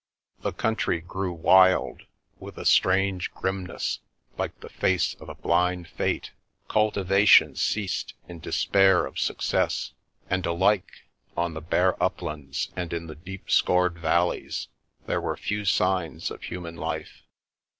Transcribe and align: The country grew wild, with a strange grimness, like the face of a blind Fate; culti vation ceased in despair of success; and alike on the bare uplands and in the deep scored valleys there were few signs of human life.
The 0.39 0.51
country 0.51 0.99
grew 0.99 1.31
wild, 1.31 2.07
with 2.39 2.57
a 2.57 2.65
strange 2.65 3.31
grimness, 3.35 3.99
like 4.35 4.59
the 4.59 4.69
face 4.69 5.13
of 5.19 5.29
a 5.29 5.35
blind 5.35 5.87
Fate; 5.87 6.31
culti 6.67 7.03
vation 7.03 7.55
ceased 7.55 8.15
in 8.27 8.39
despair 8.39 9.05
of 9.05 9.19
success; 9.19 9.93
and 10.27 10.43
alike 10.47 11.03
on 11.37 11.53
the 11.53 11.61
bare 11.61 12.01
uplands 12.01 12.69
and 12.75 12.91
in 12.93 13.05
the 13.05 13.13
deep 13.15 13.51
scored 13.51 13.99
valleys 13.99 14.69
there 15.05 15.21
were 15.21 15.37
few 15.37 15.65
signs 15.65 16.31
of 16.31 16.41
human 16.41 16.77
life. 16.77 17.21